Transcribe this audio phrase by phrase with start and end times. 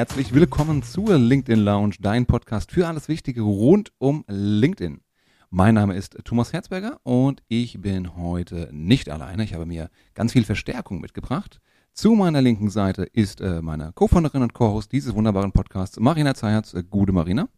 [0.00, 5.02] herzlich willkommen zur LinkedIn Lounge, dein Podcast für alles Wichtige rund um LinkedIn.
[5.50, 9.44] Mein Name ist Thomas Herzberger und ich bin heute nicht alleine.
[9.44, 11.60] Ich habe mir ganz viel Verstärkung mitgebracht.
[11.92, 16.72] Zu meiner linken Seite ist äh, meine Co-Founderin und Co-Host dieses wunderbaren Podcasts, Marina Zeyerz.
[16.72, 17.50] Äh, gute Marina.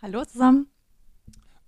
[0.00, 0.68] Hallo zusammen.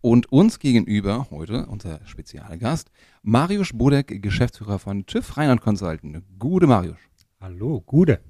[0.01, 2.91] Und uns gegenüber heute unser Spezialgast,
[3.23, 6.23] Mariusz Bodek, Geschäftsführer von TÜV Rheinland Consulting.
[6.39, 6.97] Gute Mariusz.
[7.39, 8.21] Hallo, Gute.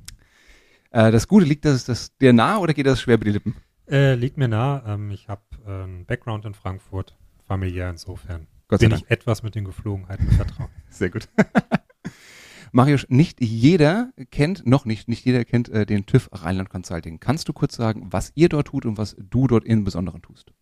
[0.90, 3.56] Äh, das Gute liegt das, das dir nah oder geht das schwer über die Lippen?
[3.88, 4.82] Äh, liegt mir nah.
[4.86, 8.46] Ähm, ich habe äh, einen Background in Frankfurt, familiär insofern.
[8.68, 9.02] Gott sei bin Dank.
[9.04, 10.70] ich etwas mit den Geflogenheiten vertraut.
[10.90, 11.28] Sehr gut.
[12.72, 17.18] Marius, nicht jeder kennt, noch nicht, nicht jeder kennt äh, den TÜV Rheinland Consulting.
[17.18, 20.52] Kannst du kurz sagen, was ihr dort tut und was du dort im Besonderen tust?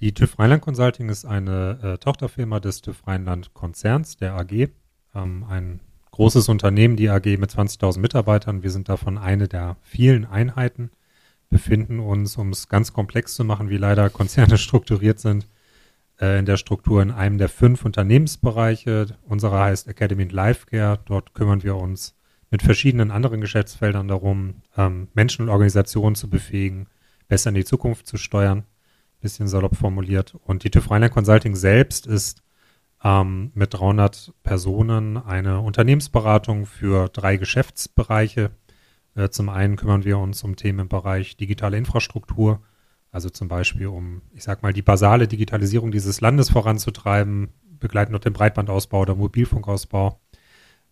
[0.00, 4.70] Die TÜV Rheinland Consulting ist eine äh, Tochterfirma des TÜV Rheinland Konzerns, der AG.
[5.14, 5.80] Ähm, ein
[6.10, 8.62] großes Unternehmen, die AG mit 20.000 Mitarbeitern.
[8.62, 10.90] Wir sind davon eine der vielen Einheiten,
[11.48, 15.46] befinden uns, um es ganz komplex zu machen, wie leider Konzerne strukturiert sind,
[16.20, 19.18] äh, in der Struktur in einem der fünf Unternehmensbereiche.
[19.26, 20.98] Unsere heißt Academy and Life Care.
[21.06, 22.14] Dort kümmern wir uns
[22.50, 26.88] mit verschiedenen anderen Geschäftsfeldern darum, ähm, Menschen und Organisationen zu befähigen,
[27.28, 28.64] besser in die Zukunft zu steuern.
[29.20, 30.34] Bisschen salopp formuliert.
[30.44, 32.39] Und die TÜV Rheinland Consulting selbst ist
[33.02, 38.50] ähm, mit 300 Personen eine Unternehmensberatung für drei Geschäftsbereiche.
[39.14, 42.60] Äh, zum einen kümmern wir uns um Themen im Bereich digitale Infrastruktur,
[43.10, 48.26] also zum Beispiel um, ich sag mal, die basale Digitalisierung dieses Landes voranzutreiben, begleiten dort
[48.26, 50.20] den Breitbandausbau oder Mobilfunkausbau.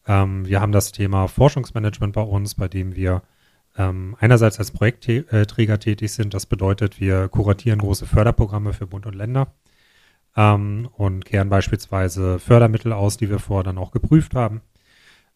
[0.07, 3.23] Ähm, wir haben das Thema Forschungsmanagement bei uns, bei dem wir
[3.77, 6.33] ähm, einerseits als Projektträger tätig sind.
[6.33, 9.53] Das bedeutet, wir kuratieren große Förderprogramme für Bund und Länder
[10.39, 14.63] ähm, und kehren beispielsweise Fördermittel aus, die wir vorher dann auch geprüft haben.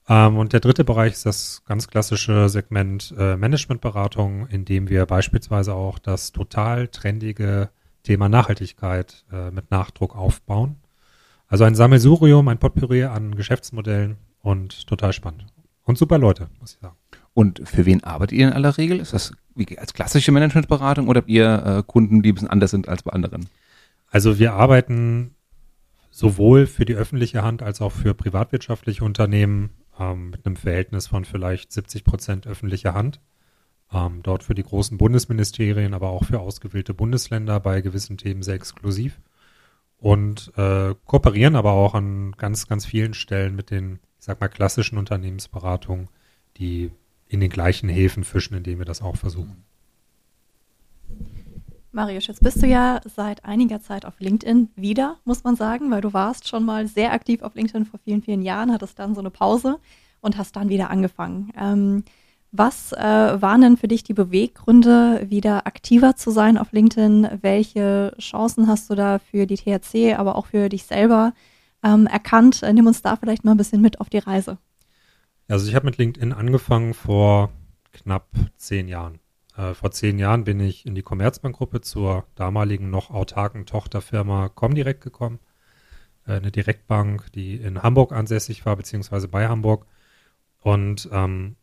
[0.08, 5.04] Ähm, und der dritte Bereich ist das ganz klassische Segment äh, Managementberatung, in dem wir
[5.06, 7.70] beispielsweise auch das total trendige
[8.04, 10.76] Thema Nachhaltigkeit äh, mit Nachdruck aufbauen.
[11.48, 15.46] Also ein Sammelsurium, ein Potpourri an Geschäftsmodellen und total spannend.
[15.82, 16.96] Und super Leute, muss ich sagen.
[17.34, 19.00] Und für wen arbeitet ihr in aller Regel?
[19.00, 22.70] Ist das wie, als klassische Managementberatung oder habt ihr äh, Kunden, die ein bisschen anders
[22.70, 23.48] sind als bei anderen?
[24.12, 25.34] Also wir arbeiten
[26.10, 31.24] sowohl für die öffentliche Hand als auch für privatwirtschaftliche Unternehmen ähm, mit einem Verhältnis von
[31.24, 33.20] vielleicht 70 Prozent öffentlicher Hand.
[33.90, 38.56] Ähm, dort für die großen Bundesministerien, aber auch für ausgewählte Bundesländer bei gewissen Themen sehr
[38.56, 39.18] exklusiv.
[39.96, 44.48] Und äh, kooperieren aber auch an ganz, ganz vielen Stellen mit den, ich sag mal,
[44.48, 46.08] klassischen Unternehmensberatungen,
[46.58, 46.90] die
[47.28, 49.64] in den gleichen Häfen fischen, indem wir das auch versuchen.
[51.94, 56.00] Marius, jetzt bist du ja seit einiger Zeit auf LinkedIn wieder, muss man sagen, weil
[56.00, 59.20] du warst schon mal sehr aktiv auf LinkedIn vor vielen, vielen Jahren, hattest dann so
[59.20, 59.78] eine Pause
[60.22, 61.52] und hast dann wieder angefangen.
[61.54, 62.04] Ähm,
[62.50, 62.98] was äh,
[63.42, 67.28] waren denn für dich die Beweggründe, wieder aktiver zu sein auf LinkedIn?
[67.42, 71.34] Welche Chancen hast du da für die THC, aber auch für dich selber
[71.82, 72.62] ähm, erkannt?
[72.72, 74.56] Nimm uns da vielleicht mal ein bisschen mit auf die Reise.
[75.48, 77.50] Also ich habe mit LinkedIn angefangen vor
[77.92, 79.18] knapp zehn Jahren.
[79.56, 85.02] Äh, vor zehn Jahren bin ich in die Commerzbank-Gruppe zur damaligen noch autarken Tochterfirma Comdirect
[85.02, 85.38] gekommen.
[86.26, 89.86] Äh, eine Direktbank, die in Hamburg ansässig war, beziehungsweise bei Hamburg.
[90.60, 91.56] Und ähm,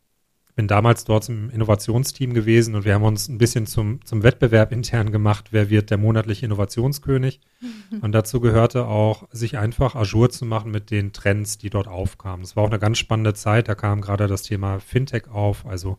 [0.60, 4.72] bin damals dort im Innovationsteam gewesen und wir haben uns ein bisschen zum, zum Wettbewerb
[4.72, 7.40] intern gemacht, wer wird der monatliche Innovationskönig.
[8.02, 12.44] Und dazu gehörte auch, sich einfach Azure zu machen mit den Trends, die dort aufkamen.
[12.44, 15.98] Es war auch eine ganz spannende Zeit, da kam gerade das Thema Fintech auf, also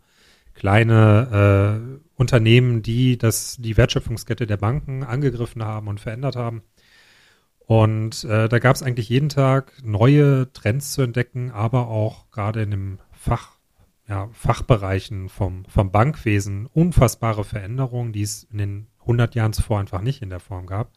[0.54, 6.62] kleine äh, Unternehmen, die das, die Wertschöpfungskette der Banken angegriffen haben und verändert haben.
[7.60, 12.62] Und äh, da gab es eigentlich jeden Tag neue Trends zu entdecken, aber auch gerade
[12.62, 13.54] in dem Fach,
[14.08, 20.02] ja, Fachbereichen vom, vom Bankwesen unfassbare Veränderungen, die es in den 100 Jahren zuvor einfach
[20.02, 20.92] nicht in der Form gab,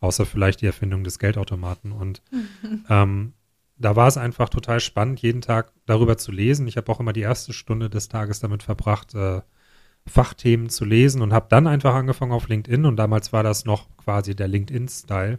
[0.00, 1.90] außer vielleicht die Erfindung des Geldautomaten.
[1.92, 2.22] Und
[2.90, 3.32] ähm,
[3.80, 6.68] da war es einfach total spannend, jeden Tag darüber zu lesen.
[6.68, 9.40] Ich habe auch immer die erste Stunde des Tages damit verbracht, äh,
[10.06, 13.88] Fachthemen zu lesen und habe dann einfach angefangen auf LinkedIn und damals war das noch
[13.96, 15.38] quasi der LinkedIn-Style,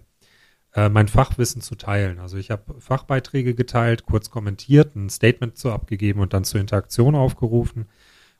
[0.74, 2.20] äh, mein Fachwissen zu teilen.
[2.20, 7.16] Also ich habe Fachbeiträge geteilt, kurz kommentiert, ein Statement zu abgegeben und dann zur Interaktion
[7.16, 7.90] aufgerufen.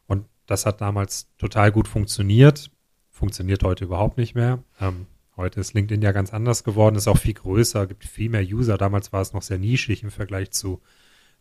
[0.07, 2.71] Und das hat damals total gut funktioniert.
[3.09, 4.63] Funktioniert heute überhaupt nicht mehr.
[4.80, 5.06] Ähm,
[5.38, 8.78] Heute ist LinkedIn ja ganz anders geworden, ist auch viel größer, gibt viel mehr User.
[8.78, 10.81] Damals war es noch sehr nischig im Vergleich zu,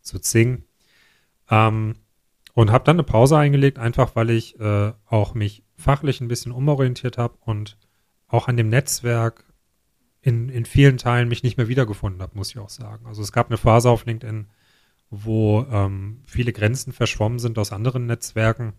[0.01, 0.65] zu Zing.
[1.51, 1.97] Ähm,
[2.55, 6.53] und habe dann eine Pause eingelegt, einfach weil ich äh, auch mich fachlich ein bisschen
[6.53, 7.79] umorientiert habe und
[8.29, 9.45] auch an dem Netzwerk
[10.23, 13.07] in, in vielen Teilen mich nicht mehr wiedergefunden habe, muss ich auch sagen.
[13.07, 14.47] Also es gab eine Phase auf LinkedIn,
[15.11, 18.75] wo ähm, viele Grenzen verschwommen sind aus anderen Netzwerken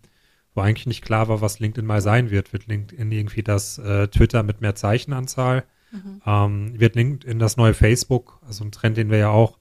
[0.54, 2.52] wo eigentlich nicht klar war, was LinkedIn mal sein wird.
[2.52, 5.64] Wird LinkedIn irgendwie das äh, Twitter mit mehr Zeichenanzahl?
[5.90, 6.22] Mhm.
[6.26, 8.38] Ähm, wird LinkedIn das neue Facebook?
[8.46, 9.58] Also ein Trend, den wir ja auch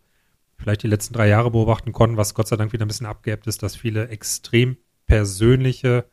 [0.58, 3.48] vielleicht die letzten drei Jahre beobachten konnten, was Gott sei Dank wieder ein bisschen abgeebbt
[3.48, 4.78] ist, dass viele extrem
[5.08, 6.06] persönliche,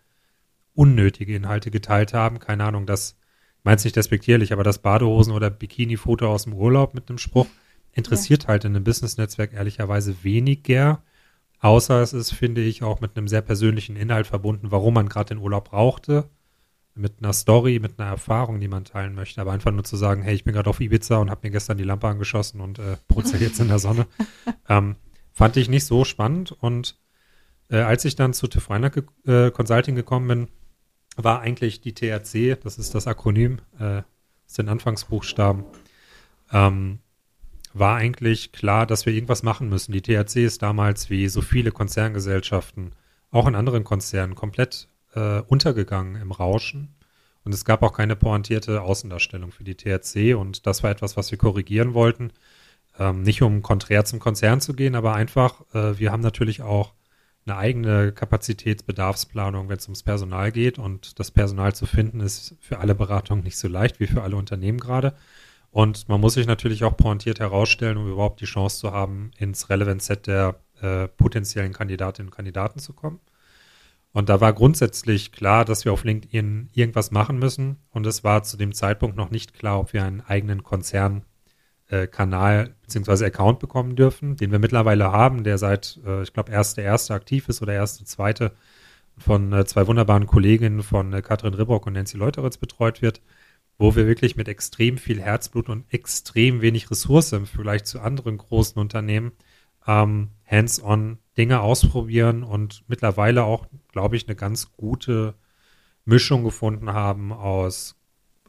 [0.74, 2.38] unnötige Inhalte geteilt haben.
[2.38, 3.16] Keine Ahnung, das
[3.62, 7.46] meint nicht despektierlich, aber das Badehosen- oder Bikini-Foto aus dem Urlaub mit einem Spruch
[7.92, 8.48] interessiert ja.
[8.48, 11.02] halt in einem Business-Netzwerk ehrlicherweise weniger.
[11.60, 15.34] Außer es ist, finde ich, auch mit einem sehr persönlichen Inhalt verbunden, warum man gerade
[15.34, 16.28] den Urlaub brauchte.
[16.94, 19.40] Mit einer Story, mit einer Erfahrung, die man teilen möchte.
[19.40, 21.78] Aber einfach nur zu sagen, hey, ich bin gerade auf Ibiza und habe mir gestern
[21.78, 24.06] die Lampe angeschossen und äh, brutzel jetzt in der Sonne.
[24.68, 24.96] ähm,
[25.32, 26.52] fand ich nicht so spannend.
[26.52, 26.98] Und
[27.70, 30.48] äh, als ich dann zu TÜV Rheinland äh, Consulting gekommen bin,
[31.16, 34.02] war eigentlich die TRC, das ist das Akronym, äh,
[34.46, 35.64] das sind Anfangsbuchstaben,
[36.52, 37.00] ähm,
[37.78, 39.92] war eigentlich klar, dass wir irgendwas machen müssen.
[39.92, 42.92] Die THC ist damals wie so viele Konzerngesellschaften,
[43.30, 46.94] auch in anderen Konzernen, komplett äh, untergegangen im Rauschen.
[47.44, 50.34] Und es gab auch keine pointierte Außendarstellung für die THC.
[50.34, 52.32] Und das war etwas, was wir korrigieren wollten.
[52.98, 56.94] Ähm, nicht um konträr zum Konzern zu gehen, aber einfach, äh, wir haben natürlich auch
[57.46, 60.78] eine eigene Kapazitätsbedarfsplanung, wenn es ums Personal geht.
[60.78, 64.36] Und das Personal zu finden ist für alle Beratungen nicht so leicht wie für alle
[64.36, 65.14] Unternehmen gerade.
[65.78, 69.70] Und man muss sich natürlich auch pointiert herausstellen, um überhaupt die Chance zu haben, ins
[69.70, 73.20] Relevant Set der äh, potenziellen Kandidatinnen und Kandidaten zu kommen.
[74.12, 77.76] Und da war grundsätzlich klar, dass wir auf LinkedIn irgendwas machen müssen.
[77.90, 82.70] Und es war zu dem Zeitpunkt noch nicht klar, ob wir einen eigenen Konzernkanal äh,
[82.82, 83.26] bzw.
[83.26, 87.48] Account bekommen dürfen, den wir mittlerweile haben, der seit, äh, ich glaube, erste erste aktiv
[87.48, 88.50] ist oder erste zweite
[89.16, 93.20] von äh, zwei wunderbaren Kolleginnen von äh, Katrin Ribrock und Nancy Leuteritz betreut wird
[93.78, 98.36] wo wir wirklich mit extrem viel Herzblut und extrem wenig Ressource im Vergleich zu anderen
[98.36, 99.32] großen Unternehmen
[99.86, 105.34] ähm, hands-on Dinge ausprobieren und mittlerweile auch, glaube ich, eine ganz gute
[106.04, 107.94] Mischung gefunden haben aus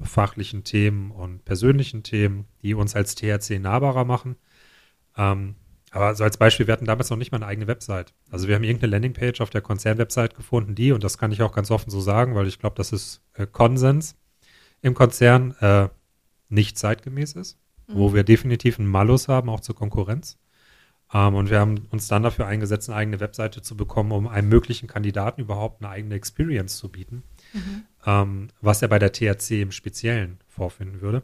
[0.02, 4.38] fachlichen Themen und persönlichen Themen, die uns als THC nahbarer machen.
[5.18, 5.56] Ähm,
[5.92, 8.14] aber so als Beispiel, wir hatten damals noch nicht mal eine eigene Website.
[8.30, 11.52] Also wir haben irgendeine Landingpage auf der Konzernwebsite gefunden, die, und das kann ich auch
[11.52, 14.16] ganz offen so sagen, weil ich glaube, das ist äh, Konsens,
[14.82, 15.90] im Konzern äh,
[16.50, 17.94] nicht zeitgemäß ist, mhm.
[17.96, 20.38] wo wir definitiv einen Malus haben, auch zur Konkurrenz.
[21.14, 24.50] Ähm, und wir haben uns dann dafür eingesetzt, eine eigene Webseite zu bekommen, um einem
[24.50, 27.24] möglichen Kandidaten überhaupt eine eigene Experience zu bieten,
[27.54, 27.84] mhm.
[28.06, 31.24] ähm, was er bei der THC im Speziellen vorfinden würde.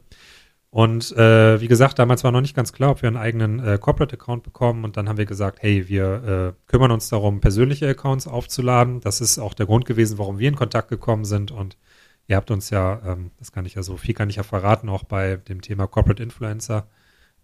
[0.75, 3.77] Und äh, wie gesagt, damals war noch nicht ganz klar, ob wir einen eigenen äh,
[3.79, 4.83] Corporate-Account bekommen.
[4.83, 8.99] Und dann haben wir gesagt, hey, wir äh, kümmern uns darum, persönliche Accounts aufzuladen.
[8.99, 11.49] Das ist auch der Grund gewesen, warum wir in Kontakt gekommen sind.
[11.49, 11.77] Und
[12.27, 14.89] Ihr habt uns ja, ähm, das kann ich ja so, viel kann ich ja verraten,
[14.89, 16.87] auch bei dem Thema Corporate Influencer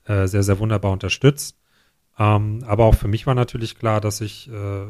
[0.05, 1.57] äh, sehr, sehr wunderbar unterstützt.
[2.17, 4.85] Ähm, aber auch für mich war natürlich klar, dass ich äh,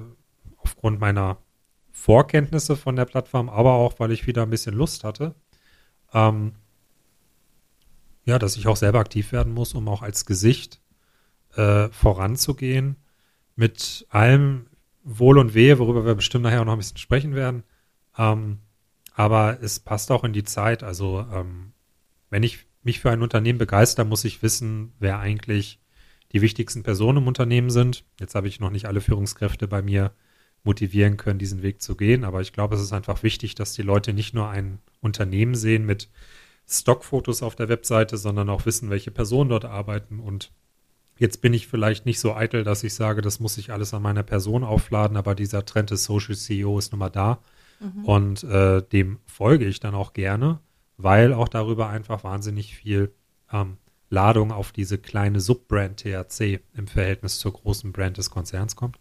[0.57, 1.37] aufgrund meiner
[1.91, 5.35] Vorkenntnisse von der Plattform, aber auch, weil ich wieder ein bisschen Lust hatte,
[6.13, 6.53] ähm,
[8.23, 10.81] ja, dass ich auch selber aktiv werden muss, um auch als Gesicht
[11.55, 12.95] äh, voranzugehen
[13.55, 14.67] mit allem
[15.03, 17.63] Wohl und Wehe, worüber wir bestimmt nachher auch noch ein bisschen sprechen werden.
[18.17, 18.59] Ähm,
[19.13, 20.83] aber es passt auch in die Zeit.
[20.83, 21.73] Also ähm,
[22.29, 25.79] wenn ich mich für ein Unternehmen begeister, muss ich wissen, wer eigentlich
[26.31, 28.03] die wichtigsten Personen im Unternehmen sind.
[28.19, 30.11] Jetzt habe ich noch nicht alle Führungskräfte bei mir
[30.63, 32.23] motivieren können, diesen Weg zu gehen.
[32.23, 35.85] Aber ich glaube, es ist einfach wichtig, dass die Leute nicht nur ein Unternehmen sehen
[35.85, 36.09] mit
[36.67, 40.19] Stockfotos auf der Webseite, sondern auch wissen, welche Personen dort arbeiten.
[40.19, 40.51] Und
[41.17, 44.01] jetzt bin ich vielleicht nicht so eitel, dass ich sage, das muss ich alles an
[44.01, 47.39] meiner Person aufladen, aber dieser Trend des Social CEO ist nun mal da.
[47.81, 48.05] Mhm.
[48.05, 50.59] Und äh, dem folge ich dann auch gerne,
[50.97, 53.13] weil auch darüber einfach wahnsinnig viel
[53.51, 53.77] ähm,
[54.09, 58.99] Ladung auf diese kleine Subbrand THC im Verhältnis zur großen Brand des Konzerns kommt.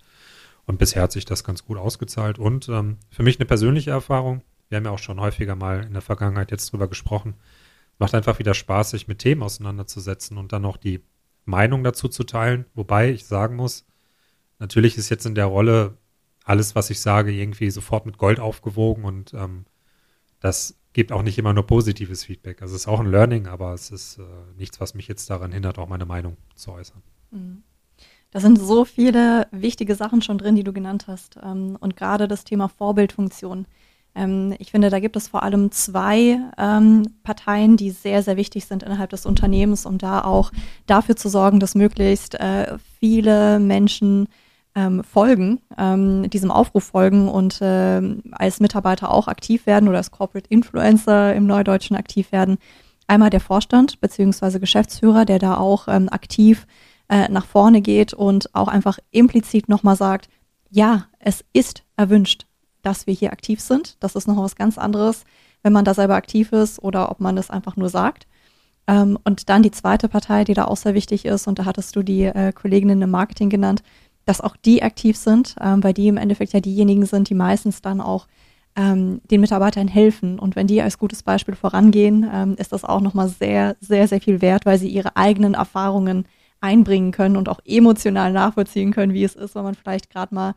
[0.66, 2.38] Und bisher hat sich das ganz gut ausgezahlt.
[2.38, 4.42] Und ähm, für mich eine persönliche Erfahrung.
[4.68, 7.34] Wir haben ja auch schon häufiger mal in der Vergangenheit jetzt drüber gesprochen.
[7.98, 11.02] Macht einfach wieder Spaß, sich mit Themen auseinanderzusetzen und dann auch die
[11.44, 12.66] Meinung dazu zu teilen.
[12.74, 13.84] Wobei ich sagen muss,
[14.60, 15.96] natürlich ist jetzt in der Rolle
[16.50, 19.66] alles, was ich sage, irgendwie sofort mit Gold aufgewogen und ähm,
[20.40, 22.60] das gibt auch nicht immer nur positives Feedback.
[22.60, 24.22] Also es ist auch ein Learning, aber es ist äh,
[24.58, 27.02] nichts, was mich jetzt daran hindert, auch meine Meinung zu äußern.
[27.30, 27.62] Mhm.
[28.32, 31.38] Da sind so viele wichtige Sachen schon drin, die du genannt hast.
[31.40, 33.66] Ähm, und gerade das Thema Vorbildfunktion.
[34.16, 38.66] Ähm, ich finde, da gibt es vor allem zwei ähm, Parteien, die sehr, sehr wichtig
[38.66, 40.50] sind innerhalb des Unternehmens, um da auch
[40.86, 44.26] dafür zu sorgen, dass möglichst äh, viele Menschen
[44.74, 50.10] ähm, folgen, ähm, diesem Aufruf folgen und ähm, als Mitarbeiter auch aktiv werden oder als
[50.10, 52.58] Corporate Influencer im Neudeutschen aktiv werden.
[53.06, 56.66] Einmal der Vorstand beziehungsweise Geschäftsführer, der da auch ähm, aktiv
[57.08, 60.28] äh, nach vorne geht und auch einfach implizit nochmal sagt,
[60.70, 62.46] ja, es ist erwünscht.
[62.82, 63.96] dass wir hier aktiv sind.
[64.00, 65.24] Das ist noch was ganz anderes,
[65.62, 68.26] wenn man da selber aktiv ist oder ob man es einfach nur sagt.
[68.86, 71.94] Ähm, und dann die zweite Partei, die da auch sehr wichtig ist, und da hattest
[71.96, 73.82] du die äh, Kolleginnen im Marketing genannt,
[74.30, 77.82] dass auch die aktiv sind, ähm, weil die im Endeffekt ja diejenigen sind, die meistens
[77.82, 78.28] dann auch
[78.76, 80.38] ähm, den Mitarbeitern helfen.
[80.38, 84.20] Und wenn die als gutes Beispiel vorangehen, ähm, ist das auch nochmal sehr, sehr, sehr
[84.20, 86.26] viel wert, weil sie ihre eigenen Erfahrungen
[86.60, 90.54] einbringen können und auch emotional nachvollziehen können, wie es ist, wenn man vielleicht gerade mal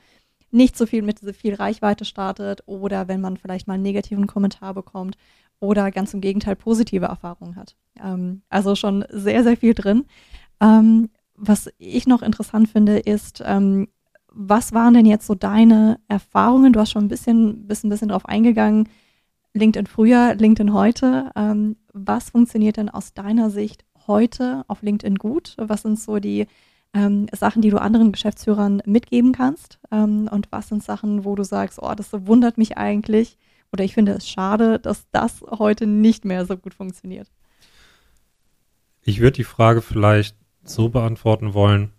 [0.51, 4.27] nicht so viel mit so viel Reichweite startet oder wenn man vielleicht mal einen negativen
[4.27, 5.17] Kommentar bekommt
[5.59, 7.75] oder ganz im Gegenteil positive Erfahrungen hat.
[7.99, 10.05] Ähm, also schon sehr, sehr viel drin.
[10.61, 13.87] Ähm, was ich noch interessant finde, ist, ähm,
[14.27, 16.73] was waren denn jetzt so deine Erfahrungen?
[16.73, 18.89] Du hast schon ein bisschen, bist ein bisschen drauf eingegangen.
[19.53, 21.31] LinkedIn früher, LinkedIn heute.
[21.35, 25.55] Ähm, was funktioniert denn aus deiner Sicht heute auf LinkedIn gut?
[25.57, 26.47] Was sind so die
[26.95, 29.79] ähm, Sachen, die du anderen Geschäftsführern mitgeben kannst?
[29.91, 33.37] Ähm, und was sind Sachen, wo du sagst, oh, das wundert mich eigentlich
[33.71, 37.27] oder ich finde es schade, dass das heute nicht mehr so gut funktioniert?
[39.01, 41.91] Ich würde die Frage vielleicht so beantworten wollen,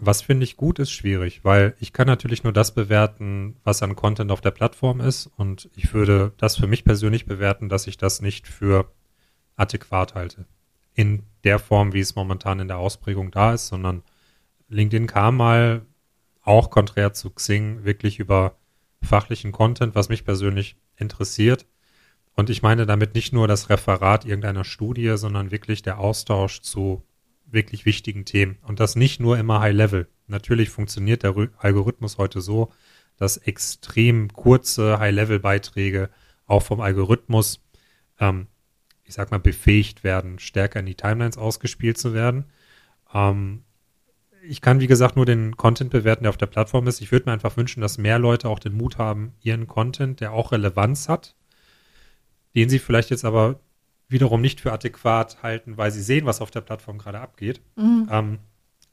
[0.00, 3.94] was finde ich gut, ist schwierig, weil ich kann natürlich nur das bewerten, was an
[3.94, 5.30] Content auf der Plattform ist.
[5.36, 8.90] Und ich würde das für mich persönlich bewerten, dass ich das nicht für
[9.54, 10.46] adäquat halte.
[10.94, 14.02] In der Form, wie es momentan in der Ausprägung da ist, sondern
[14.68, 15.86] LinkedIn kam mal
[16.42, 18.56] auch konträr zu Xing wirklich über
[19.02, 21.66] fachlichen Content, was mich persönlich interessiert.
[22.34, 27.04] Und ich meine damit nicht nur das Referat irgendeiner Studie, sondern wirklich der Austausch zu
[27.52, 28.58] wirklich wichtigen Themen.
[28.62, 30.08] Und das nicht nur immer High Level.
[30.26, 32.72] Natürlich funktioniert der Algorithmus heute so,
[33.16, 36.10] dass extrem kurze High-Level-Beiträge
[36.46, 37.62] auch vom Algorithmus,
[38.18, 38.46] ähm,
[39.04, 42.46] ich sag mal, befähigt werden, stärker in die Timelines ausgespielt zu werden.
[43.12, 43.64] Ähm,
[44.42, 47.00] ich kann, wie gesagt, nur den Content bewerten, der auf der Plattform ist.
[47.00, 50.32] Ich würde mir einfach wünschen, dass mehr Leute auch den Mut haben, ihren Content, der
[50.32, 51.36] auch Relevanz hat,
[52.54, 53.60] den sie vielleicht jetzt aber
[54.12, 58.08] wiederum nicht für adäquat halten, weil sie sehen, was auf der Plattform gerade abgeht, mhm.
[58.10, 58.38] ähm,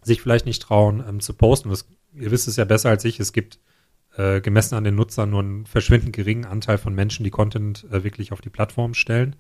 [0.01, 1.69] sich vielleicht nicht trauen ähm, zu posten.
[1.69, 3.59] Das, ihr wisst es ja besser als ich, es gibt
[4.17, 8.03] äh, gemessen an den Nutzern nur einen verschwindend geringen Anteil von Menschen, die Content äh,
[8.03, 9.35] wirklich auf die Plattform stellen.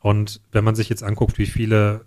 [0.00, 2.04] Und wenn man sich jetzt anguckt, wie viele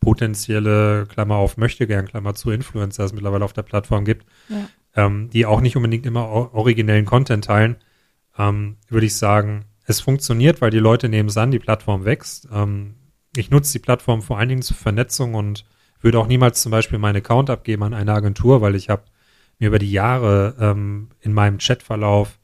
[0.00, 4.68] potenzielle, Klammer auf, möchte gern, Klammer zu, Influencer es mittlerweile auf der Plattform gibt, ja.
[4.94, 7.76] ähm, die auch nicht unbedingt immer originellen Content teilen,
[8.38, 12.48] ähm, würde ich sagen, es funktioniert, weil die Leute nehmen es an, die Plattform wächst.
[12.52, 12.94] Ähm,
[13.36, 15.64] ich nutze die Plattform vor allen Dingen zur Vernetzung und
[16.00, 19.04] würde auch niemals zum Beispiel meinen Account abgeben an eine Agentur, weil ich habe
[19.58, 22.38] mir über die Jahre ähm, in meinem Chatverlauf,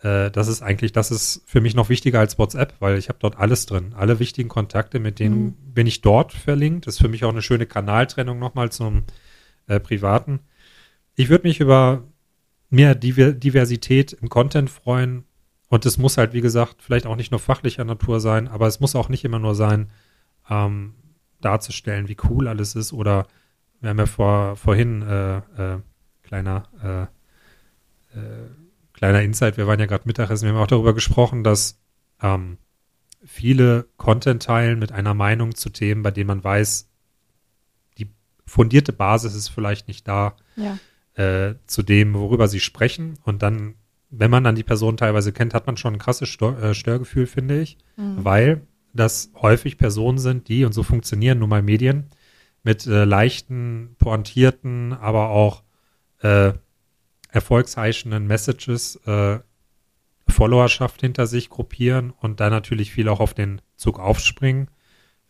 [0.00, 3.18] äh, das ist eigentlich, das ist für mich noch wichtiger als WhatsApp, weil ich habe
[3.20, 3.94] dort alles drin.
[3.96, 5.54] Alle wichtigen Kontakte, mit denen mhm.
[5.74, 6.86] bin ich dort verlinkt.
[6.86, 9.04] Das ist für mich auch eine schöne Kanaltrennung nochmal zum
[9.66, 10.40] äh, Privaten.
[11.14, 12.04] Ich würde mich über
[12.70, 15.24] mehr Diversität im Content freuen
[15.72, 18.80] und es muss halt, wie gesagt, vielleicht auch nicht nur fachlicher Natur sein, aber es
[18.80, 19.88] muss auch nicht immer nur sein,
[20.50, 20.92] ähm,
[21.40, 22.92] darzustellen, wie cool alles ist.
[22.92, 23.26] Oder
[23.80, 25.80] wir haben ja vor, vorhin äh, äh,
[26.24, 27.08] kleiner
[28.14, 28.48] äh, äh
[28.92, 31.80] kleiner Insight, wir waren ja gerade Mittagessen, wir haben auch darüber gesprochen, dass
[32.20, 32.58] ähm,
[33.24, 36.90] viele Content teilen mit einer Meinung zu Themen, bei denen man weiß,
[37.96, 38.10] die
[38.46, 40.78] fundierte Basis ist vielleicht nicht da ja.
[41.14, 43.18] äh, zu dem, worüber sie sprechen.
[43.24, 43.76] Und dann
[44.12, 47.26] wenn man dann die Person teilweise kennt, hat man schon ein krasses Stör, äh, Störgefühl,
[47.26, 48.24] finde ich, mhm.
[48.24, 52.10] weil das häufig Personen sind, die, und so funktionieren nun mal Medien,
[52.62, 55.62] mit äh, leichten, pointierten, aber auch
[56.20, 56.52] äh,
[57.30, 59.38] erfolgsheischenden Messages äh,
[60.28, 64.68] Followerschaft hinter sich gruppieren und dann natürlich viel auch auf den Zug aufspringen.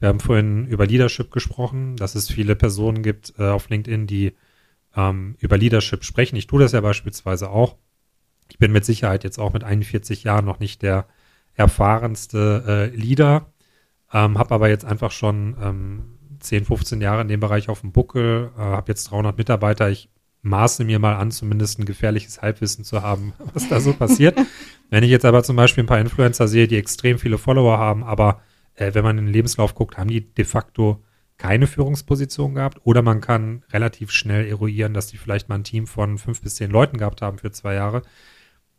[0.00, 4.32] Wir haben vorhin über Leadership gesprochen, dass es viele Personen gibt äh, auf LinkedIn, die
[4.96, 6.36] ähm, über Leadership sprechen.
[6.36, 7.76] Ich tue das ja beispielsweise auch.
[8.52, 11.06] Ich bin mit Sicherheit jetzt auch mit 41 Jahren noch nicht der
[11.54, 13.50] erfahrenste äh, Leader,
[14.12, 17.92] ähm, habe aber jetzt einfach schon ähm, 10, 15 Jahre in dem Bereich auf dem
[17.92, 19.88] Buckel, äh, habe jetzt 300 Mitarbeiter.
[19.88, 20.10] Ich
[20.42, 24.38] maße mir mal an, zumindest ein gefährliches Halbwissen zu haben, was da so passiert.
[24.90, 28.04] Wenn ich jetzt aber zum Beispiel ein paar Influencer sehe, die extrem viele Follower haben,
[28.04, 28.42] aber
[28.74, 31.02] äh, wenn man in den Lebenslauf guckt, haben die de facto
[31.38, 35.86] keine Führungsposition gehabt oder man kann relativ schnell eruieren, dass die vielleicht mal ein Team
[35.86, 38.02] von fünf bis zehn Leuten gehabt haben für zwei Jahre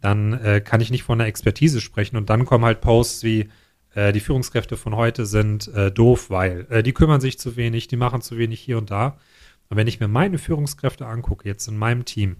[0.04, 2.18] dann äh, kann ich nicht von einer Expertise sprechen.
[2.18, 3.50] Und dann kommen halt Posts wie,
[3.96, 7.88] äh, die Führungskräfte von heute sind äh, doof, weil äh, die kümmern sich zu wenig,
[7.88, 9.18] die machen zu wenig hier und da.
[9.70, 12.36] Und wenn ich mir meine Führungskräfte angucke, jetzt in meinem Team,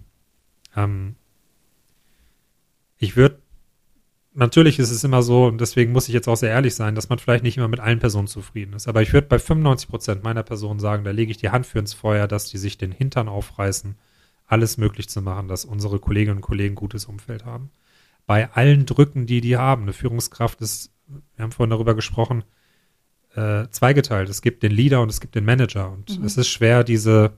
[0.76, 1.14] ähm,
[2.98, 3.38] ich würde,
[4.34, 7.08] natürlich ist es immer so, und deswegen muss ich jetzt auch sehr ehrlich sein, dass
[7.08, 8.88] man vielleicht nicht immer mit allen Personen zufrieden ist.
[8.88, 11.78] Aber ich würde bei 95 Prozent meiner Personen sagen, da lege ich die Hand für
[11.78, 13.96] ins Feuer, dass die sich den Hintern aufreißen
[14.54, 17.70] alles möglich zu machen, dass unsere Kolleginnen und Kollegen ein gutes Umfeld haben.
[18.26, 19.82] bei allen Drücken, die die haben.
[19.82, 20.90] Eine Führungskraft ist,
[21.36, 22.42] wir haben vorhin darüber gesprochen,
[23.34, 24.30] äh, zweigeteilt.
[24.30, 25.90] Es gibt den Leader und es gibt den Manager.
[25.90, 26.24] Und mhm.
[26.24, 27.36] es ist schwer, diese,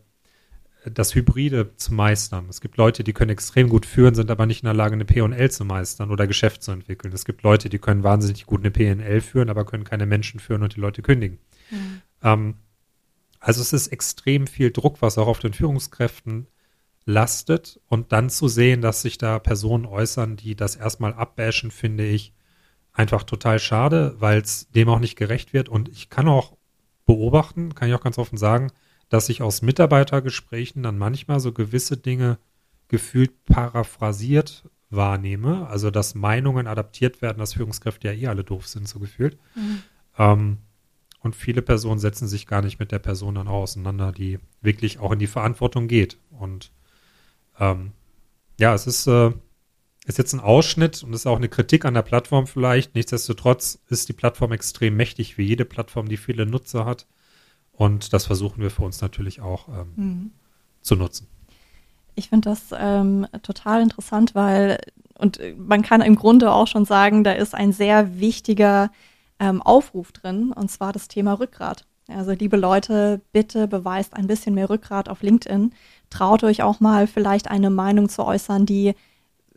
[0.84, 2.46] das Hybride zu meistern.
[2.48, 5.06] Es gibt Leute, die können extrem gut führen, sind aber nicht in der Lage, eine
[5.06, 7.12] P&L zu meistern oder Geschäft zu entwickeln.
[7.12, 10.62] Es gibt Leute, die können wahnsinnig gut eine P&L führen, aber können keine Menschen führen
[10.62, 11.38] und die Leute kündigen.
[11.70, 12.02] Mhm.
[12.22, 12.54] Ähm,
[13.40, 16.46] also es ist extrem viel Druck, was auch auf den Führungskräften
[17.06, 22.04] lastet und dann zu sehen, dass sich da Personen äußern, die das erstmal abbashen, finde
[22.04, 22.34] ich
[22.92, 25.68] einfach total schade, weil es dem auch nicht gerecht wird.
[25.68, 26.56] Und ich kann auch
[27.06, 28.72] beobachten, kann ich auch ganz offen sagen,
[29.08, 32.38] dass ich aus Mitarbeitergesprächen dann manchmal so gewisse Dinge
[32.88, 35.68] gefühlt paraphrasiert wahrnehme.
[35.68, 39.38] Also, dass Meinungen adaptiert werden, dass Führungskräfte ja eh alle doof sind, so gefühlt.
[39.54, 39.82] Mhm.
[40.18, 40.56] Ähm,
[41.20, 45.12] und viele Personen setzen sich gar nicht mit der Person dann auseinander, die wirklich auch
[45.12, 46.18] in die Verantwortung geht.
[46.30, 46.72] Und
[47.58, 47.92] ähm,
[48.58, 49.32] ja, es ist, äh,
[50.06, 52.94] ist jetzt ein Ausschnitt und ist auch eine Kritik an der Plattform vielleicht.
[52.94, 57.06] Nichtsdestotrotz ist die Plattform extrem mächtig, wie jede Plattform, die viele Nutzer hat.
[57.72, 60.30] Und das versuchen wir für uns natürlich auch ähm, mhm.
[60.80, 61.26] zu nutzen.
[62.14, 64.78] Ich finde das ähm, total interessant, weil,
[65.18, 68.90] und man kann im Grunde auch schon sagen, da ist ein sehr wichtiger
[69.38, 71.84] ähm, Aufruf drin, und zwar das Thema Rückgrat.
[72.08, 75.72] Also liebe Leute, bitte beweist ein bisschen mehr Rückgrat auf LinkedIn.
[76.08, 78.94] Traut euch auch mal vielleicht eine Meinung zu äußern, die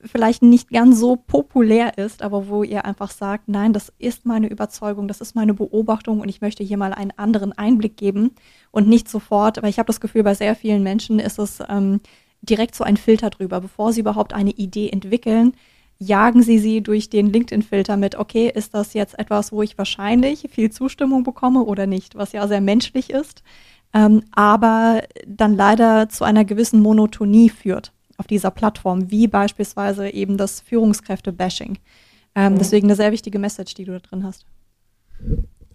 [0.03, 4.47] vielleicht nicht ganz so populär ist, aber wo ihr einfach sagt, nein, das ist meine
[4.47, 8.31] Überzeugung, das ist meine Beobachtung und ich möchte hier mal einen anderen Einblick geben
[8.71, 11.99] und nicht sofort, weil ich habe das Gefühl, bei sehr vielen Menschen ist es ähm,
[12.41, 15.53] direkt so ein Filter drüber, bevor sie überhaupt eine Idee entwickeln,
[15.99, 20.47] jagen sie sie durch den LinkedIn-Filter mit, okay, ist das jetzt etwas, wo ich wahrscheinlich
[20.49, 23.43] viel Zustimmung bekomme oder nicht, was ja sehr menschlich ist,
[23.93, 30.37] ähm, aber dann leider zu einer gewissen Monotonie führt auf dieser Plattform, wie beispielsweise eben
[30.37, 31.77] das Führungskräfte-Bashing.
[32.35, 32.57] Ähm, mhm.
[32.59, 34.45] Deswegen eine sehr wichtige Message, die du da drin hast.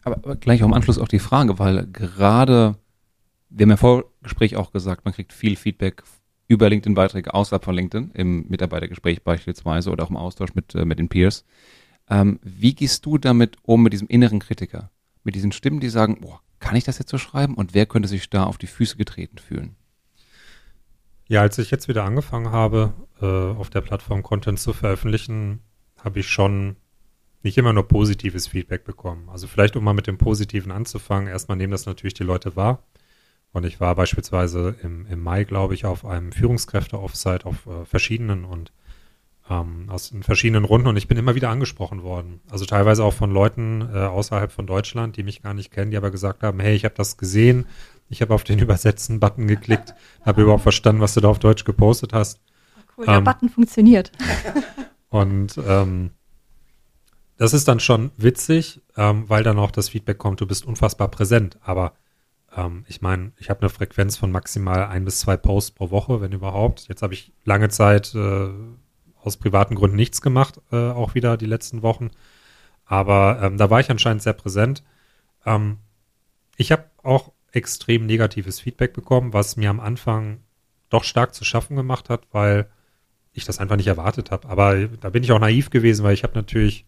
[0.04, 2.76] Aber, aber gleich auch im Anschluss auch die Frage, weil gerade,
[3.50, 6.02] wir haben ja vor Gespräch auch gesagt, man kriegt viel Feedback
[6.46, 10.98] über LinkedIn-Beiträge außerhalb von LinkedIn, im Mitarbeitergespräch beispielsweise oder auch im Austausch mit, äh, mit
[10.98, 11.44] den Peers.
[12.08, 14.90] Ähm, wie gehst du damit um, mit diesem inneren Kritiker?
[15.22, 17.54] Mit diesen Stimmen, die sagen, boah, kann ich das jetzt so schreiben?
[17.54, 19.76] Und wer könnte sich da auf die Füße getreten fühlen?
[21.26, 25.60] Ja, als ich jetzt wieder angefangen habe, äh, auf der Plattform Content zu veröffentlichen,
[26.02, 26.76] habe ich schon
[27.42, 29.28] nicht immer nur positives Feedback bekommen.
[29.28, 32.82] Also vielleicht, um mal mit dem Positiven anzufangen, erstmal nehmen das natürlich die Leute wahr.
[33.54, 38.44] Und ich war beispielsweise im, im Mai, glaube ich, auf einem Führungskräfte-Offsite auf äh, verschiedenen
[38.44, 38.72] und
[39.48, 42.40] ähm, aus verschiedenen Runden und ich bin immer wieder angesprochen worden.
[42.50, 45.96] Also teilweise auch von Leuten äh, außerhalb von Deutschland, die mich gar nicht kennen, die
[45.96, 47.66] aber gesagt haben, hey, ich habe das gesehen,
[48.08, 52.12] ich habe auf den Übersetzen-Button geklickt, habe überhaupt verstanden, was du da auf Deutsch gepostet
[52.12, 52.40] hast.
[52.96, 54.10] Cool, der ähm, Button funktioniert.
[55.10, 56.10] und ähm,
[57.36, 61.08] das ist dann schon witzig, ähm, weil dann auch das Feedback kommt, du bist unfassbar
[61.08, 61.56] präsent.
[61.62, 61.92] Aber
[62.56, 66.20] ähm, ich meine, ich habe eine Frequenz von maximal ein bis zwei Posts pro Woche,
[66.20, 66.88] wenn überhaupt.
[66.88, 68.48] Jetzt habe ich lange Zeit äh,
[69.20, 72.10] aus privaten Gründen nichts gemacht, äh, auch wieder die letzten Wochen.
[72.84, 74.82] Aber ähm, da war ich anscheinend sehr präsent.
[75.46, 75.78] Ähm,
[76.56, 80.40] ich habe auch extrem negatives Feedback bekommen, was mir am Anfang
[80.90, 82.68] doch stark zu schaffen gemacht hat, weil
[83.32, 84.48] ich das einfach nicht erwartet habe.
[84.48, 86.86] Aber da bin ich auch naiv gewesen, weil ich habe natürlich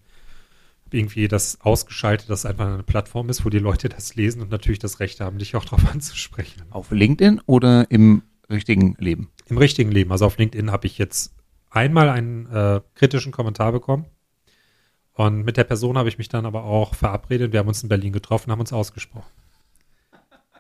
[0.96, 4.50] irgendwie das ausgeschaltet, dass es einfach eine Plattform ist, wo die Leute das lesen und
[4.50, 6.62] natürlich das Recht haben, dich auch darauf anzusprechen.
[6.70, 9.30] Auf LinkedIn oder im richtigen Leben?
[9.46, 10.12] Im richtigen Leben.
[10.12, 11.34] Also auf LinkedIn habe ich jetzt
[11.70, 14.06] einmal einen äh, kritischen Kommentar bekommen.
[15.12, 17.52] Und mit der Person habe ich mich dann aber auch verabredet.
[17.52, 19.30] Wir haben uns in Berlin getroffen, haben uns ausgesprochen.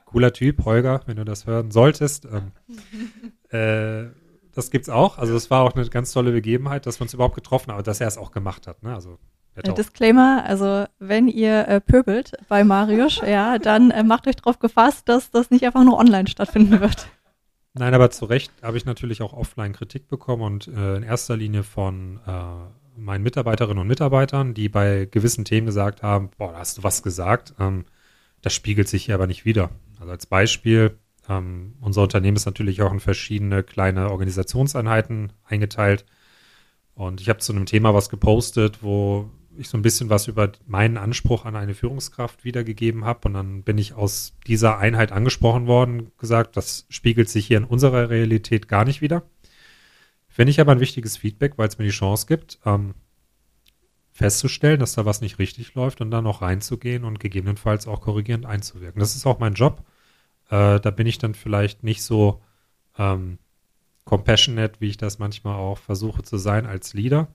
[0.06, 2.26] Cooler Typ, Holger, wenn du das hören solltest.
[2.26, 2.52] Ähm,
[3.50, 4.10] äh,
[4.54, 5.18] das gibt's auch.
[5.18, 8.00] Also es war auch eine ganz tolle Begebenheit, dass wir uns überhaupt getroffen haben, dass
[8.00, 8.82] er es auch gemacht hat.
[8.82, 8.94] Ne?
[8.94, 9.18] Also
[9.56, 14.58] äh, Disclaimer, also wenn ihr äh, pöbelt bei Marius, ja, dann äh, macht euch darauf
[14.58, 17.08] gefasst, dass das nicht einfach nur online stattfinden wird.
[17.74, 21.36] Nein, aber zu Recht habe ich natürlich auch offline Kritik bekommen und äh, in erster
[21.36, 26.58] Linie von äh, meinen Mitarbeiterinnen und Mitarbeitern, die bei gewissen Themen gesagt haben, boah, da
[26.58, 27.84] hast du was gesagt, ähm,
[28.40, 29.70] das spiegelt sich hier aber nicht wieder.
[30.00, 36.06] Also als Beispiel, ähm, unser Unternehmen ist natürlich auch in verschiedene kleine Organisationseinheiten eingeteilt
[36.96, 39.28] und ich habe zu einem Thema was gepostet, wo
[39.60, 43.28] ich so ein bisschen was über meinen Anspruch an eine Führungskraft wiedergegeben habe.
[43.28, 47.64] Und dann bin ich aus dieser Einheit angesprochen worden, gesagt, das spiegelt sich hier in
[47.64, 49.22] unserer Realität gar nicht wieder.
[50.28, 52.94] Finde ich aber ein wichtiges Feedback, weil es mir die Chance gibt, ähm,
[54.12, 58.46] festzustellen, dass da was nicht richtig läuft und dann noch reinzugehen und gegebenenfalls auch korrigierend
[58.46, 59.00] einzuwirken.
[59.00, 59.82] Das ist auch mein Job.
[60.50, 62.42] Äh, da bin ich dann vielleicht nicht so
[62.98, 63.38] ähm,
[64.04, 67.28] compassionate, wie ich das manchmal auch versuche zu sein als Leader.